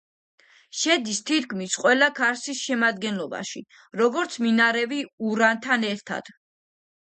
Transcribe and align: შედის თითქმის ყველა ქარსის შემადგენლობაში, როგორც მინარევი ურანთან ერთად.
შედის 0.83 1.19
თითქმის 1.29 1.75
ყველა 1.81 2.07
ქარსის 2.21 2.63
შემადგენლობაში, 2.69 3.63
როგორც 4.03 4.41
მინარევი 4.49 5.07
ურანთან 5.33 5.91
ერთად. 5.95 6.37